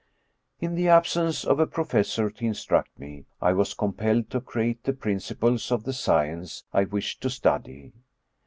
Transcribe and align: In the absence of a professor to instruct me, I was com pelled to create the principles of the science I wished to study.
In 0.59 0.73
the 0.73 0.87
absence 0.89 1.43
of 1.45 1.59
a 1.59 1.67
professor 1.67 2.31
to 2.31 2.43
instruct 2.43 2.97
me, 2.97 3.25
I 3.39 3.53
was 3.53 3.75
com 3.75 3.93
pelled 3.93 4.31
to 4.31 4.41
create 4.41 4.81
the 4.83 4.93
principles 4.93 5.71
of 5.71 5.83
the 5.83 5.93
science 5.93 6.63
I 6.73 6.85
wished 6.85 7.21
to 7.21 7.29
study. 7.29 7.93